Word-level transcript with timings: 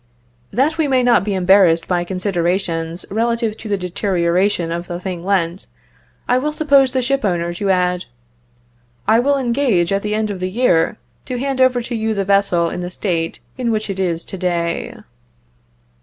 That 0.51 0.79
we 0.79 0.87
may 0.87 1.03
not 1.03 1.23
be 1.23 1.35
embarrassed 1.35 1.87
by 1.87 2.03
considerations 2.05 3.05
relative 3.11 3.55
to 3.57 3.69
the 3.69 3.77
deterioration 3.77 4.71
of 4.71 4.87
the 4.87 4.99
thing 4.99 5.23
lent, 5.23 5.67
I 6.27 6.39
will 6.39 6.51
suppose 6.51 6.91
the 6.91 7.03
ship 7.03 7.23
owner 7.23 7.53
to 7.53 7.69
add, 7.69 8.05
"I 9.07 9.19
will 9.19 9.37
engage, 9.37 9.93
at 9.93 10.01
the 10.01 10.15
end 10.15 10.31
of 10.31 10.39
the 10.39 10.49
year, 10.49 10.97
to 11.27 11.37
hand 11.37 11.61
over 11.61 11.83
to 11.83 11.93
you 11.93 12.15
the 12.15 12.25
vessel 12.25 12.67
in 12.71 12.81
the 12.81 12.89
state 12.89 13.41
in 13.59 13.69
which 13.69 13.91
it 13.91 13.99
is 13.99 14.25
to 14.25 14.39
day." 14.39 14.95